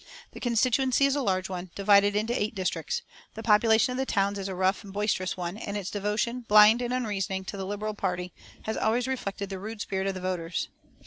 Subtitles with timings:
[0.31, 3.03] The constituency is a large one, divided into eight districts.
[3.35, 6.81] The population of the towns is a rough and boisterous one, and its devotion, blind
[6.81, 8.33] and unreasoning, to the Liberal party
[8.63, 10.69] has always reflected the rude spirit of the voters.